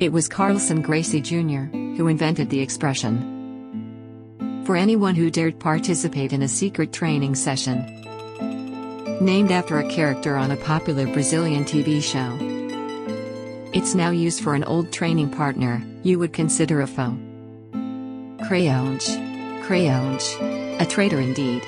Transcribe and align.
It 0.00 0.12
was 0.12 0.28
Carlson 0.28 0.80
Gracie 0.80 1.20
Jr. 1.20 1.68
who 1.76 2.08
invented 2.08 2.48
the 2.48 2.60
expression. 2.60 4.62
For 4.64 4.74
anyone 4.74 5.14
who 5.14 5.30
dared 5.30 5.60
participate 5.60 6.32
in 6.32 6.40
a 6.40 6.48
secret 6.48 6.90
training 6.90 7.34
session, 7.34 7.84
named 9.20 9.52
after 9.52 9.78
a 9.78 9.86
character 9.90 10.38
on 10.38 10.52
a 10.52 10.56
popular 10.56 11.06
Brazilian 11.06 11.66
TV 11.66 12.02
show. 12.02 12.38
It's 13.74 13.94
now 13.94 14.08
used 14.08 14.42
for 14.42 14.54
an 14.54 14.64
old 14.64 14.90
training 14.90 15.32
partner 15.32 15.82
you 16.02 16.18
would 16.18 16.32
consider 16.32 16.80
a 16.80 16.86
foe. 16.86 17.18
Creonte. 18.48 19.62
Creonte. 19.66 20.80
A 20.80 20.86
traitor 20.86 21.20
indeed. 21.20 21.62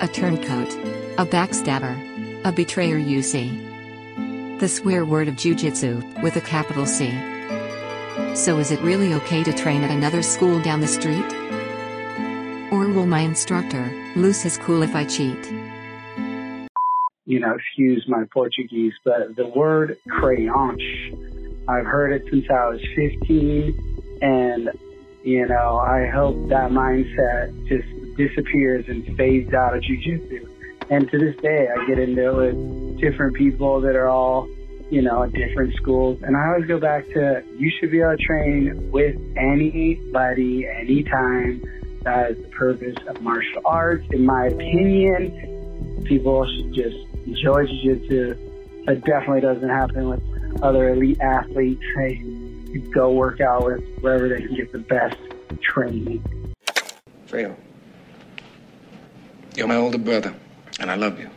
A 0.00 0.06
turncoat. 0.06 0.72
A 1.18 1.26
backstabber. 1.26 2.44
A 2.44 2.52
betrayer 2.52 2.98
you 2.98 3.20
see. 3.20 3.66
The 4.60 4.68
swear 4.68 5.06
word 5.06 5.26
of 5.26 5.36
jujitsu, 5.36 6.22
with 6.22 6.36
a 6.36 6.40
capital 6.42 6.84
C. 6.84 7.08
So 8.34 8.58
is 8.58 8.70
it 8.70 8.78
really 8.82 9.14
okay 9.14 9.42
to 9.42 9.54
train 9.54 9.82
at 9.82 9.90
another 9.90 10.20
school 10.20 10.60
down 10.60 10.82
the 10.82 10.86
street? 10.86 11.24
Or 12.70 12.86
will 12.92 13.06
my 13.06 13.20
instructor 13.20 13.90
lose 14.16 14.42
his 14.42 14.58
cool 14.58 14.82
if 14.82 14.94
I 14.94 15.06
cheat? 15.06 15.50
You 17.24 17.40
know, 17.40 17.54
excuse 17.54 18.04
my 18.06 18.24
Portuguese, 18.30 18.92
but 19.02 19.34
the 19.34 19.46
word 19.46 19.96
creonte, 20.06 21.64
I've 21.66 21.86
heard 21.86 22.12
it 22.12 22.30
since 22.30 22.44
I 22.50 22.68
was 22.68 22.82
15, 22.94 24.18
and, 24.20 24.68
you 25.24 25.48
know, 25.48 25.78
I 25.78 26.06
hope 26.06 26.50
that 26.50 26.70
mindset 26.70 27.66
just 27.66 27.88
disappears 28.18 28.84
and 28.88 29.16
fades 29.16 29.54
out 29.54 29.74
of 29.74 29.82
jujitsu. 29.82 30.46
And 30.90 31.10
to 31.10 31.18
this 31.18 31.36
day, 31.36 31.66
I 31.74 31.86
get 31.86 31.98
into 31.98 32.40
it 32.40 32.89
different 33.00 33.34
people 33.34 33.80
that 33.80 33.96
are 33.96 34.08
all, 34.08 34.48
you 34.90 35.02
know, 35.02 35.26
different 35.26 35.74
schools. 35.74 36.22
And 36.22 36.36
I 36.36 36.48
always 36.48 36.66
go 36.66 36.78
back 36.78 37.06
to 37.10 37.42
you 37.58 37.70
should 37.78 37.90
be 37.90 38.00
able 38.00 38.16
to 38.16 38.22
train 38.22 38.90
with 38.90 39.16
anybody, 39.36 40.66
anytime. 40.66 41.62
That 42.02 42.30
is 42.32 42.38
the 42.38 42.48
purpose 42.48 42.96
of 43.08 43.20
martial 43.20 43.60
arts. 43.64 44.06
In 44.10 44.24
my 44.24 44.46
opinion, 44.46 46.02
people 46.04 46.46
should 46.46 46.72
just 46.72 46.96
enjoy 47.26 47.66
jiu-jitsu. 47.66 48.36
Definitely 48.86 49.42
doesn't 49.42 49.68
happen 49.68 50.08
with 50.08 50.22
other 50.62 50.88
elite 50.88 51.20
athletes. 51.20 51.82
Hey, 51.96 52.22
go 52.92 53.12
work 53.12 53.40
out 53.40 53.64
with 53.66 53.82
wherever 54.00 54.28
they 54.28 54.40
can 54.40 54.54
get 54.56 54.72
the 54.72 54.78
best 54.78 55.16
training. 55.60 56.24
Fredo, 57.28 57.54
you're 59.54 59.68
my 59.68 59.76
older 59.76 59.98
brother 59.98 60.34
and 60.80 60.90
I 60.90 60.94
love 60.94 61.20
you. 61.20 61.30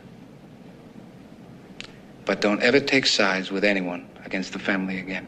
But 2.26 2.40
don't 2.40 2.62
ever 2.62 2.80
take 2.80 3.06
sides 3.06 3.50
with 3.50 3.64
anyone 3.64 4.08
against 4.24 4.52
the 4.52 4.58
family 4.58 4.98
again. 4.98 5.26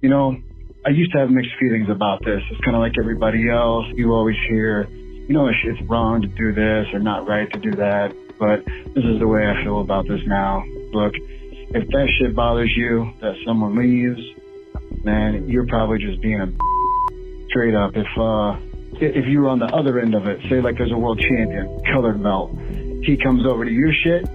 You 0.00 0.08
know, 0.08 0.36
I 0.84 0.90
used 0.90 1.12
to 1.12 1.18
have 1.18 1.30
mixed 1.30 1.52
feelings 1.58 1.88
about 1.90 2.24
this. 2.24 2.42
It's 2.50 2.60
kind 2.64 2.76
of 2.76 2.80
like 2.80 2.94
everybody 2.98 3.48
else. 3.48 3.86
You 3.94 4.12
always 4.12 4.36
hear, 4.48 4.88
you 4.88 5.32
know, 5.32 5.48
it's 5.48 5.82
wrong 5.88 6.22
to 6.22 6.28
do 6.28 6.52
this 6.52 6.86
or 6.92 6.98
not 6.98 7.28
right 7.28 7.50
to 7.52 7.58
do 7.58 7.72
that. 7.72 8.14
But 8.38 8.64
this 8.64 9.04
is 9.04 9.18
the 9.20 9.28
way 9.28 9.46
I 9.46 9.62
feel 9.62 9.80
about 9.80 10.08
this 10.08 10.20
now. 10.26 10.64
Look, 10.92 11.14
if 11.16 11.86
that 11.88 12.08
shit 12.18 12.34
bothers 12.34 12.72
you, 12.74 13.12
that 13.20 13.34
someone 13.46 13.76
leaves, 13.76 14.20
man, 15.04 15.48
you're 15.48 15.66
probably 15.66 15.98
just 15.98 16.20
being 16.22 16.40
a 16.40 16.48
straight 17.48 17.74
up. 17.74 17.92
If, 17.94 18.06
uh, 18.16 18.56
if 19.00 19.26
you 19.26 19.40
were 19.40 19.48
on 19.48 19.58
the 19.58 19.66
other 19.66 20.00
end 20.00 20.14
of 20.14 20.26
it, 20.26 20.40
say 20.48 20.60
like 20.60 20.78
there's 20.78 20.92
a 20.92 20.96
world 20.96 21.20
champion, 21.20 21.80
colored 21.92 22.22
belt, 22.22 22.56
he 23.02 23.16
comes 23.16 23.46
over 23.46 23.64
to 23.64 23.70
your 23.70 23.92
shit, 23.92 24.26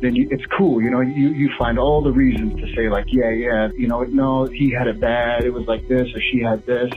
then 0.00 0.14
you, 0.14 0.28
it's 0.30 0.44
cool. 0.56 0.80
You 0.80 0.90
know, 0.90 1.00
you, 1.00 1.28
you 1.30 1.50
find 1.58 1.78
all 1.78 2.02
the 2.02 2.12
reasons 2.12 2.60
to 2.60 2.74
say 2.74 2.88
like, 2.88 3.06
yeah, 3.08 3.30
yeah, 3.30 3.68
you 3.76 3.88
know, 3.88 4.02
no, 4.02 4.46
he 4.46 4.70
had 4.70 4.86
it 4.86 5.00
bad. 5.00 5.44
It 5.44 5.52
was 5.52 5.66
like 5.66 5.88
this 5.88 6.08
or 6.14 6.20
she 6.20 6.40
had 6.40 6.64
this. 6.66 6.90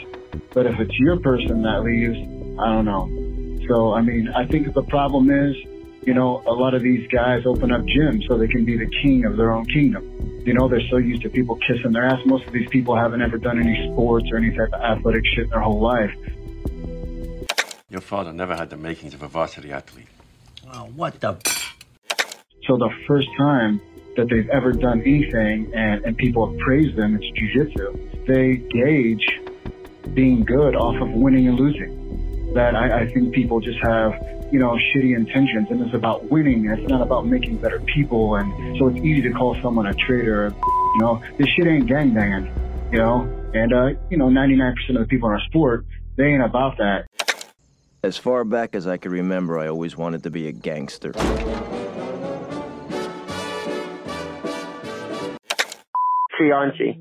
But 0.53 0.65
if 0.65 0.79
it's 0.79 0.97
your 0.99 1.19
person 1.19 1.63
that 1.63 1.83
leaves, 1.83 2.17
I 2.59 2.73
don't 2.73 2.85
know. 2.85 3.09
So, 3.67 3.93
I 3.93 4.01
mean, 4.01 4.29
I 4.29 4.45
think 4.45 4.73
the 4.73 4.83
problem 4.83 5.31
is, 5.31 5.55
you 6.03 6.13
know, 6.13 6.43
a 6.45 6.51
lot 6.51 6.73
of 6.73 6.81
these 6.81 7.07
guys 7.09 7.43
open 7.45 7.71
up 7.71 7.81
gyms 7.81 8.27
so 8.27 8.37
they 8.37 8.47
can 8.47 8.65
be 8.65 8.77
the 8.77 8.89
king 9.01 9.25
of 9.25 9.37
their 9.37 9.51
own 9.51 9.65
kingdom. 9.65 10.03
You 10.45 10.53
know, 10.53 10.67
they're 10.67 10.87
so 10.89 10.97
used 10.97 11.21
to 11.21 11.29
people 11.29 11.57
kissing 11.67 11.91
their 11.91 12.05
ass. 12.05 12.19
Most 12.25 12.47
of 12.47 12.53
these 12.53 12.67
people 12.69 12.95
haven't 12.95 13.21
ever 13.21 13.37
done 13.37 13.59
any 13.59 13.91
sports 13.91 14.25
or 14.31 14.37
any 14.37 14.49
type 14.49 14.69
of 14.73 14.81
athletic 14.81 15.23
shit 15.35 15.45
in 15.45 15.49
their 15.49 15.59
whole 15.59 15.79
life. 15.79 16.11
Your 17.89 18.01
father 18.01 18.33
never 18.33 18.55
had 18.55 18.69
the 18.69 18.77
makings 18.77 19.13
of 19.13 19.21
a 19.21 19.27
varsity 19.27 19.71
athlete. 19.71 20.07
Oh, 20.73 20.85
what 20.95 21.19
the? 21.19 21.37
So 22.67 22.77
the 22.77 22.89
first 23.07 23.27
time 23.37 23.81
that 24.15 24.29
they've 24.29 24.49
ever 24.49 24.71
done 24.71 25.01
anything 25.01 25.71
and, 25.73 26.05
and 26.05 26.17
people 26.17 26.49
have 26.49 26.59
praised 26.59 26.95
them, 26.95 27.17
it's 27.19 27.25
jujitsu. 27.39 28.25
They 28.27 28.57
gauge 28.57 29.39
being 30.13 30.43
good 30.43 30.75
off 30.75 31.01
of 31.01 31.09
winning 31.11 31.47
and 31.47 31.59
losing. 31.59 32.53
That 32.53 32.75
I, 32.75 33.01
I 33.01 33.07
think 33.07 33.33
people 33.33 33.61
just 33.61 33.79
have, 33.81 34.13
you 34.51 34.59
know, 34.59 34.77
shitty 34.93 35.15
intentions 35.15 35.67
and 35.71 35.81
it's 35.81 35.95
about 35.95 36.29
winning. 36.29 36.65
It's 36.69 36.87
not 36.89 37.01
about 37.01 37.25
making 37.25 37.57
better 37.57 37.79
people. 37.79 38.35
And 38.35 38.77
so 38.77 38.87
it's 38.89 38.97
easy 38.97 39.21
to 39.21 39.31
call 39.31 39.59
someone 39.61 39.87
a 39.87 39.93
traitor. 39.93 40.53
You 40.53 40.99
know, 40.99 41.23
this 41.37 41.47
shit 41.47 41.65
ain't 41.65 41.87
gangbanging, 41.87 42.91
you 42.91 42.99
know? 42.99 43.21
And, 43.53 43.73
uh, 43.73 43.87
you 44.09 44.17
know, 44.17 44.27
99% 44.27 44.73
of 44.89 44.95
the 44.95 45.05
people 45.05 45.29
in 45.29 45.35
our 45.35 45.41
sport, 45.47 45.85
they 46.17 46.25
ain't 46.25 46.43
about 46.43 46.77
that. 46.77 47.07
As 48.03 48.17
far 48.17 48.43
back 48.43 48.75
as 48.75 48.87
I 48.87 48.97
can 48.97 49.11
remember, 49.11 49.59
I 49.59 49.67
always 49.67 49.95
wanted 49.95 50.23
to 50.23 50.31
be 50.31 50.47
a 50.47 50.51
gangster. 50.51 51.13
Trianchi. 56.41 56.97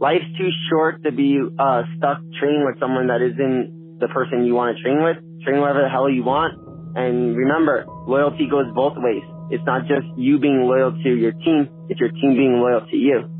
Life's 0.00 0.24
too 0.36 0.50
short 0.70 1.02
to 1.04 1.12
be 1.12 1.38
uh, 1.58 1.82
stuck 1.96 2.18
training 2.38 2.64
with 2.64 2.78
someone 2.78 3.06
that 3.08 3.20
isn't 3.22 3.98
the 4.00 4.08
person 4.08 4.44
you 4.44 4.54
want 4.54 4.76
to 4.76 4.82
train 4.82 5.02
with. 5.02 5.16
Train 5.44 5.60
whatever 5.60 5.82
the 5.82 5.88
hell 5.88 6.08
you 6.08 6.22
want. 6.22 6.54
And 6.96 7.36
remember, 7.36 7.84
loyalty 8.06 8.48
goes 8.48 8.66
both 8.74 8.94
ways. 8.96 9.22
It's 9.50 9.64
not 9.64 9.82
just 9.86 10.06
you 10.16 10.38
being 10.38 10.62
loyal 10.62 10.92
to 10.92 11.10
your 11.14 11.32
team, 11.32 11.68
it's 11.88 12.00
your 12.00 12.10
team 12.10 12.36
being 12.36 12.60
loyal 12.60 12.80
to 12.80 12.96
you. 12.96 13.38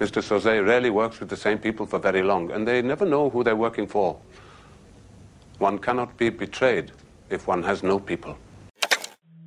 Mr. 0.00 0.22
Söze 0.22 0.64
rarely 0.64 0.90
works 0.90 1.20
with 1.20 1.28
the 1.28 1.36
same 1.36 1.58
people 1.58 1.86
for 1.86 1.98
very 1.98 2.22
long, 2.22 2.50
and 2.50 2.66
they 2.66 2.82
never 2.82 3.04
know 3.04 3.30
who 3.30 3.42
they're 3.42 3.56
working 3.56 3.86
for. 3.86 4.18
One 5.58 5.78
cannot 5.78 6.16
be 6.16 6.30
betrayed 6.30 6.92
if 7.30 7.48
one 7.48 7.62
has 7.64 7.82
no 7.82 7.98
people. 7.98 8.36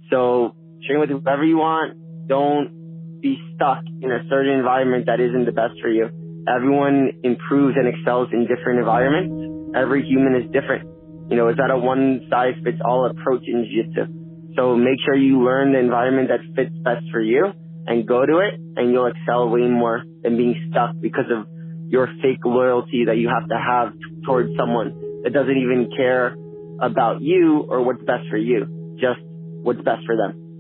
So 0.10 0.56
train 0.86 1.00
with 1.00 1.10
whoever 1.10 1.46
you 1.46 1.58
want. 1.58 1.98
Don't 2.28 2.81
be 3.22 3.38
stuck 3.56 3.84
in 4.02 4.12
a 4.12 4.26
certain 4.30 4.58
environment 4.58 5.06
that 5.06 5.20
isn't 5.20 5.46
the 5.46 5.52
best 5.52 5.80
for 5.82 5.90
you. 5.90 6.09
Everyone 6.48 7.12
improves 7.24 7.78
and 7.78 7.88
excels 7.88 8.30
in 8.34 8.48
different 8.48 8.80
environments. 8.80 9.76
Every 9.76 10.04
human 10.04 10.36
is 10.36 10.50
different. 10.52 10.90
You 11.30 11.38
know, 11.38 11.48
it's 11.48 11.59
not 11.59 11.72
a 11.72 11.78
one 11.78 12.28
size 12.30 12.56
fits 12.64 12.82
all 12.84 13.09
approach 13.09 13.44
in 13.48 13.64
jiu-jitsu. 13.64 14.56
So 14.58 14.76
make 14.76 15.00
sure 15.06 15.16
you 15.16 15.44
learn 15.44 15.72
the 15.72 15.80
environment 15.80 16.30
that 16.30 16.42
fits 16.56 16.76
best 16.84 17.06
for 17.12 17.22
you 17.22 17.54
and 17.88 18.08
go 18.08 18.26
to 18.26 18.40
it 18.40 18.59
and 18.76 18.92
you'll 18.92 19.08
excel 19.08 19.50
way 19.50 19.62
more 19.62 20.03
than 20.24 20.36
being 20.36 20.56
stuck 20.70 20.96
because 21.00 21.30
of 21.32 21.48
your 21.88 22.08
fake 22.22 22.44
loyalty 22.44 23.06
that 23.06 23.18
you 23.18 23.30
have 23.30 23.48
to 23.48 23.56
have 23.56 23.94
towards 24.26 24.50
someone 24.58 24.94
that 25.24 25.34
doesn't 25.34 25.58
even 25.58 25.90
care 25.96 26.36
about 26.82 27.22
you 27.22 27.66
or 27.70 27.84
what's 27.84 28.03
best 28.03 28.28
for 28.30 28.38
you, 28.38 28.96
just 29.00 29.20
what's 29.64 29.82
best 29.82 30.06
for 30.06 30.18
them. 30.18 30.51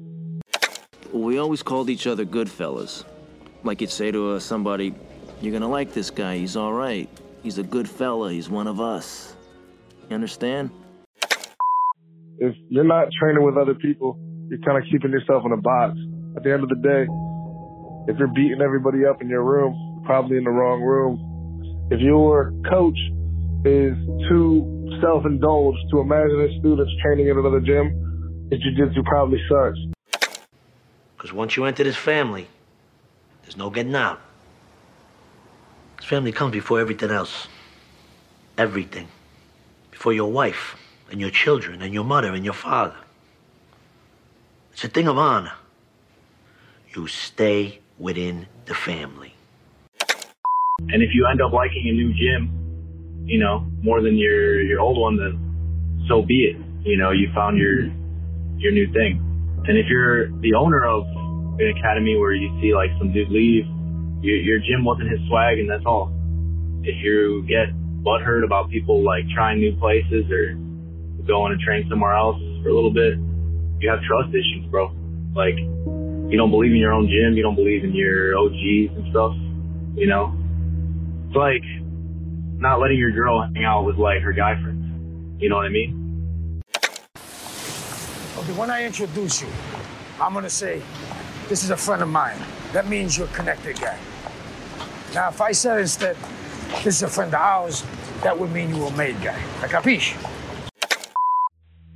We 1.13 1.37
always 1.37 1.61
called 1.61 1.89
each 1.89 2.07
other 2.07 2.23
good 2.23 2.49
fellas. 2.49 3.03
Like 3.63 3.81
you'd 3.81 3.89
say 3.89 4.11
to 4.11 4.31
uh, 4.31 4.39
somebody, 4.39 4.95
you're 5.41 5.51
gonna 5.51 5.67
like 5.67 5.93
this 5.93 6.09
guy, 6.09 6.37
he's 6.37 6.55
all 6.55 6.73
right. 6.73 7.09
He's 7.43 7.57
a 7.57 7.63
good 7.63 7.89
fella, 7.89 8.31
he's 8.31 8.49
one 8.49 8.67
of 8.67 8.79
us. 8.79 9.35
You 10.09 10.15
understand? 10.15 10.71
If 12.37 12.55
you're 12.69 12.83
not 12.83 13.07
training 13.19 13.43
with 13.43 13.57
other 13.57 13.75
people, 13.75 14.17
you're 14.49 14.59
kind 14.59 14.77
of 14.77 14.83
keeping 14.91 15.11
yourself 15.11 15.43
in 15.45 15.51
a 15.51 15.57
box. 15.57 15.97
At 16.35 16.43
the 16.43 16.53
end 16.53 16.63
of 16.63 16.69
the 16.69 16.75
day, 16.75 17.05
if 18.11 18.17
you're 18.17 18.33
beating 18.33 18.61
everybody 18.63 19.05
up 19.05 19.21
in 19.21 19.29
your 19.29 19.43
room, 19.43 20.03
probably 20.05 20.37
in 20.37 20.43
the 20.43 20.49
wrong 20.49 20.81
room. 20.81 21.19
If 21.91 21.99
your 21.99 22.53
coach 22.69 22.97
is 23.65 23.95
too 24.29 24.97
self-indulged 25.01 25.79
to 25.91 25.99
imagine 25.99 26.39
his 26.39 26.59
students 26.59 26.91
training 27.03 27.27
in 27.27 27.37
another 27.37 27.59
gym, 27.59 28.47
his 28.49 28.59
jiu-jitsu 28.61 29.03
probably 29.03 29.39
sucks. 29.49 29.77
Because 31.21 31.35
once 31.35 31.55
you 31.55 31.65
enter 31.65 31.83
this 31.83 31.95
family, 31.95 32.47
there's 33.43 33.55
no 33.55 33.69
getting 33.69 33.93
out. 33.93 34.19
This 35.97 36.07
family 36.07 36.31
comes 36.31 36.51
before 36.51 36.79
everything 36.79 37.11
else. 37.11 37.47
Everything. 38.57 39.07
Before 39.91 40.13
your 40.13 40.31
wife 40.31 40.75
and 41.11 41.21
your 41.21 41.29
children 41.29 41.83
and 41.83 41.93
your 41.93 42.05
mother 42.05 42.33
and 42.33 42.43
your 42.43 42.55
father. 42.55 42.95
It's 44.73 44.83
a 44.83 44.87
thing 44.87 45.07
of 45.07 45.19
honor. 45.19 45.53
You 46.95 47.05
stay 47.05 47.81
within 47.99 48.47
the 48.65 48.73
family. 48.73 49.35
And 49.99 51.03
if 51.03 51.13
you 51.13 51.27
end 51.27 51.39
up 51.39 51.53
liking 51.53 51.87
a 51.87 51.91
new 51.91 52.13
gym, 52.15 53.23
you 53.27 53.37
know, 53.37 53.59
more 53.83 54.01
than 54.01 54.17
your 54.17 54.59
your 54.63 54.79
old 54.79 54.97
one, 54.97 55.17
then 55.17 56.05
so 56.07 56.23
be 56.23 56.45
it. 56.45 56.57
You 56.83 56.97
know, 56.97 57.11
you 57.11 57.31
found 57.31 57.59
your 57.59 57.83
your 58.57 58.71
new 58.71 58.91
thing. 58.91 59.30
And 59.67 59.77
if 59.77 59.85
you're 59.89 60.29
the 60.41 60.55
owner 60.55 60.83
of 60.85 61.05
an 61.59 61.73
academy 61.77 62.17
where 62.17 62.33
you 62.33 62.49
see 62.61 62.73
like 62.73 62.89
some 62.97 63.13
dude 63.13 63.29
leave, 63.29 63.65
Your, 64.21 64.37
your 64.37 64.59
gym 64.59 64.83
wasn't 64.83 65.11
his 65.11 65.19
swag, 65.27 65.59
and 65.59 65.69
that's 65.69 65.85
all. 65.85 66.11
If 66.83 66.97
you 67.03 67.45
get 67.47 67.69
butthurt 68.01 68.43
about 68.43 68.69
people 68.69 69.03
like 69.03 69.23
trying 69.33 69.59
new 69.59 69.75
places 69.77 70.25
or 70.31 70.57
going 71.27 71.55
to 71.55 71.63
train 71.63 71.85
somewhere 71.89 72.13
else 72.13 72.41
for 72.63 72.69
a 72.69 72.73
little 72.73 72.93
bit, 72.93 73.17
you 73.79 73.89
have 73.89 74.01
trust 74.01 74.29
issues, 74.29 74.65
bro. 74.69 74.89
Like, 75.35 75.57
you 75.57 76.37
don't 76.37 76.49
believe 76.49 76.71
in 76.71 76.77
your 76.77 76.93
own 76.93 77.05
gym, 77.05 77.37
you 77.37 77.43
don't 77.43 77.55
believe 77.55 77.83
in 77.83 77.93
your 77.93 78.37
OGs 78.37 78.97
and 78.97 79.05
stuff, 79.11 79.33
you 79.95 80.07
know? 80.07 80.33
It's 81.27 81.35
like 81.35 81.63
not 82.57 82.79
letting 82.79 82.97
your 82.97 83.11
girl 83.11 83.41
hang 83.53 83.63
out 83.63 83.85
with 83.85 83.97
like 83.97 84.21
her 84.21 84.33
guy 84.33 84.53
friends. 84.61 84.85
You 85.41 85.49
know 85.49 85.57
what 85.57 85.65
I 85.65 85.69
mean? 85.69 86.00
Okay, 88.37 88.53
when 88.53 88.69
I 88.69 88.85
introduce 88.85 89.41
you, 89.41 89.49
I'm 90.19 90.33
gonna 90.33 90.49
say, 90.49 90.81
this 91.49 91.65
is 91.65 91.69
a 91.69 91.75
friend 91.75 92.01
of 92.01 92.07
mine. 92.07 92.37
That 92.71 92.87
means 92.87 93.17
you're 93.17 93.27
a 93.27 93.31
connected 93.31 93.79
guy. 93.79 93.97
Now, 95.13 95.27
if 95.27 95.41
I 95.41 95.51
said 95.51 95.81
instead, 95.81 96.15
this 96.83 96.95
is 96.95 97.03
a 97.03 97.09
friend 97.09 97.33
of 97.33 97.41
ours, 97.41 97.83
that 98.23 98.39
would 98.39 98.51
mean 98.51 98.69
you 98.69 98.83
were 98.83 98.87
a 98.87 98.95
made 98.95 99.21
guy. 99.21 99.37
A 99.61 99.67
capiche? 99.67 100.15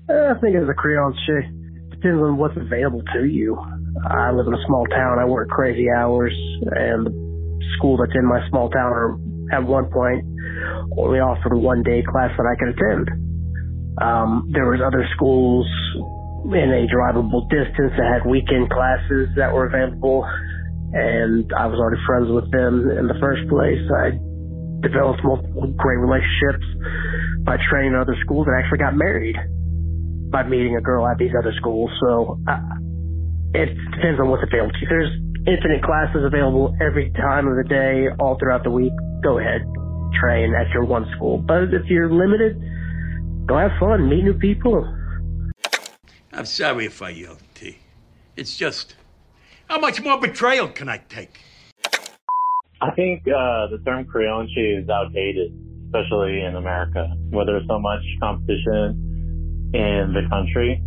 Uh, 0.09 0.35
I 0.35 0.39
think 0.41 0.57
as 0.57 0.67
a 0.67 0.73
creonte, 0.73 1.89
depends 1.91 2.21
on 2.21 2.37
what's 2.37 2.57
available 2.57 3.01
to 3.13 3.23
you. 3.23 3.57
I 4.05 4.31
live 4.31 4.47
in 4.47 4.53
a 4.53 4.65
small 4.67 4.85
town. 4.87 5.17
I 5.19 5.25
work 5.25 5.47
crazy 5.47 5.89
hours, 5.89 6.33
and 6.75 7.07
the 7.07 7.65
school 7.77 7.95
that's 7.95 8.11
in 8.13 8.25
my 8.25 8.45
small 8.49 8.69
town 8.69 9.47
at 9.53 9.63
one 9.63 9.85
point 9.85 10.25
only 10.97 11.19
offered 11.19 11.55
one 11.55 11.81
day 11.81 12.03
class 12.03 12.31
that 12.37 12.45
I 12.45 12.55
could 12.59 12.75
attend. 12.75 13.09
Um, 14.01 14.51
there 14.51 14.65
was 14.65 14.81
other 14.85 15.07
schools 15.15 15.65
in 16.53 16.69
a 16.69 16.85
drivable 16.85 17.49
distance 17.49 17.93
that 17.97 18.05
had 18.05 18.29
weekend 18.29 18.69
classes 18.69 19.29
that 19.35 19.53
were 19.53 19.65
available, 19.65 20.23
and 20.93 21.49
I 21.57 21.65
was 21.65 21.79
already 21.79 22.01
friends 22.05 22.29
with 22.29 22.51
them 22.51 22.85
in 22.93 23.07
the 23.07 23.17
first 23.19 23.49
place. 23.49 23.81
I 23.89 24.13
developed 24.85 25.23
multiple 25.25 25.73
great 25.73 25.97
relationships 25.97 26.65
by 27.43 27.57
training 27.69 27.97
at 27.97 28.05
other 28.05 28.17
schools 28.21 28.45
and 28.45 28.53
actually 28.53 28.77
got 28.77 28.93
married 28.93 29.35
by 30.29 30.43
meeting 30.43 30.77
a 30.77 30.81
girl 30.81 31.07
at 31.07 31.17
these 31.17 31.33
other 31.33 31.53
schools. 31.57 31.89
So 32.01 32.37
uh, 32.45 32.61
it 33.53 33.73
depends 33.97 34.21
on 34.21 34.29
what's 34.29 34.43
available. 34.45 34.73
There's 34.87 35.09
infinite 35.49 35.81
classes 35.81 36.21
available 36.25 36.75
every 36.81 37.09
time 37.11 37.47
of 37.47 37.57
the 37.57 37.65
day, 37.65 38.07
all 38.19 38.37
throughout 38.37 38.63
the 38.63 38.71
week. 38.71 38.93
Go 39.23 39.39
ahead, 39.39 39.65
train 40.21 40.53
at 40.53 40.69
your 40.73 40.85
one 40.85 41.05
school. 41.15 41.41
But 41.41 41.73
if 41.73 41.89
you're 41.89 42.11
limited, 42.11 42.61
go 43.47 43.57
have 43.57 43.71
fun, 43.79 44.09
meet 44.09 44.23
new 44.23 44.37
people. 44.37 44.85
I'm 46.35 46.45
sorry 46.45 46.85
if 46.85 47.01
I 47.01 47.11
yelled, 47.11 47.41
T. 47.53 47.77
It's 48.35 48.57
just, 48.57 48.95
how 49.69 49.79
much 49.79 50.03
more 50.03 50.19
betrayal 50.19 50.67
can 50.67 50.89
I 50.89 50.97
take? 50.97 51.39
I 52.81 52.91
think 52.91 53.21
uh, 53.21 53.71
the 53.71 53.81
term 53.85 54.03
creonte 54.03 54.83
is 54.83 54.89
outdated, 54.89 55.53
especially 55.85 56.41
in 56.41 56.57
America, 56.57 57.07
where 57.29 57.45
there's 57.45 57.65
so 57.69 57.79
much 57.79 58.01
competition 58.19 59.71
in 59.73 60.11
the 60.11 60.27
country. 60.29 60.83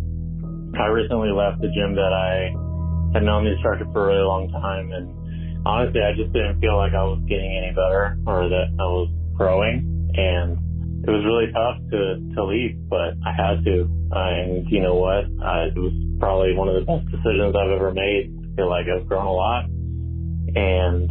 I 0.79 0.85
recently 0.85 1.31
left 1.31 1.61
the 1.61 1.69
gym 1.73 1.95
that 1.95 2.13
I 2.13 2.53
had 3.17 3.23
known 3.23 3.45
the 3.45 3.53
instructor 3.53 3.87
for 3.91 4.05
a 4.05 4.13
really 4.13 4.27
long 4.27 4.51
time, 4.51 4.91
and 4.91 5.65
honestly, 5.65 6.01
I 6.01 6.13
just 6.13 6.31
didn't 6.31 6.61
feel 6.61 6.77
like 6.77 6.93
I 6.93 7.01
was 7.01 7.25
getting 7.27 7.57
any 7.57 7.73
better 7.73 8.19
or 8.27 8.49
that 8.49 8.69
I 8.77 8.85
was 8.85 9.09
growing, 9.33 10.13
and 10.13 10.61
it 11.07 11.09
was 11.09 11.25
really 11.25 11.51
tough 11.51 11.81
to 11.89 12.21
to 12.35 12.43
leave, 12.45 12.77
but 12.87 13.17
I 13.25 13.33
had 13.33 13.65
to. 13.65 13.89
And 14.11 14.65
you 14.69 14.81
know 14.81 14.95
what? 14.95 15.25
It 15.25 15.77
was 15.77 15.93
probably 16.19 16.55
one 16.55 16.67
of 16.67 16.75
the 16.75 16.85
best 16.85 17.05
decisions 17.11 17.55
I've 17.55 17.71
ever 17.71 17.93
made. 17.93 18.33
I 18.33 18.55
feel 18.55 18.69
like 18.69 18.85
I've 18.89 19.07
grown 19.07 19.25
a 19.25 19.31
lot, 19.31 19.65
and 20.55 21.09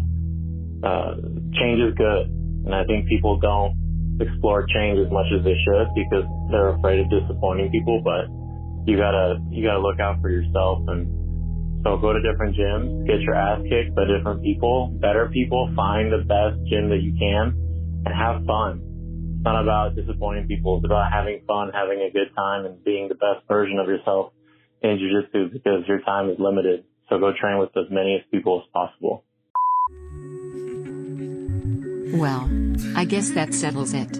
uh, 0.82 1.14
change 1.58 1.80
is 1.80 1.94
good. 1.94 2.26
And 2.66 2.74
I 2.74 2.84
think 2.84 3.08
people 3.08 3.38
don't 3.38 4.18
explore 4.20 4.66
change 4.66 4.98
as 4.98 5.10
much 5.12 5.26
as 5.30 5.44
they 5.44 5.54
should 5.62 5.86
because 5.94 6.26
they're 6.50 6.74
afraid 6.74 7.00
of 7.00 7.06
disappointing 7.10 7.70
people. 7.70 8.02
But 8.02 8.26
you 8.90 8.96
gotta 8.96 9.38
you 9.50 9.64
gotta 9.64 9.80
look 9.80 10.00
out 10.00 10.20
for 10.20 10.30
yourself 10.30 10.82
and 10.88 11.06
so 11.84 11.96
go 11.96 12.12
to 12.12 12.20
different 12.20 12.56
gyms, 12.56 13.06
get 13.06 13.20
your 13.20 13.34
ass 13.34 13.62
kicked 13.68 13.94
by 13.94 14.02
different 14.04 14.42
people, 14.42 14.90
better 15.00 15.30
people, 15.32 15.70
find 15.76 16.12
the 16.12 16.26
best 16.26 16.58
gym 16.68 16.90
that 16.90 17.00
you 17.00 17.14
can 17.14 17.54
and 18.04 18.14
have 18.14 18.44
fun. 18.44 18.82
It's 19.38 19.44
not 19.44 19.62
about 19.62 19.94
disappointing 19.94 20.48
people. 20.48 20.78
It's 20.78 20.84
about 20.84 21.12
having 21.12 21.42
fun, 21.46 21.70
having 21.72 22.00
a 22.00 22.10
good 22.10 22.34
time 22.34 22.66
and 22.66 22.82
being 22.82 23.06
the 23.06 23.14
best 23.14 23.46
version 23.46 23.78
of 23.78 23.86
yourself 23.86 24.32
in 24.82 24.98
jiu-jitsu 24.98 25.50
because 25.52 25.86
your 25.86 26.00
time 26.00 26.28
is 26.28 26.40
limited. 26.40 26.82
So 27.08 27.20
go 27.20 27.32
train 27.40 27.58
with 27.60 27.70
as 27.76 27.84
many 27.88 28.24
people 28.32 28.64
as 28.64 28.68
possible. 28.72 29.22
Well, 32.18 32.50
I 32.96 33.04
guess 33.04 33.30
that 33.30 33.54
settles 33.54 33.94
it. 33.94 34.10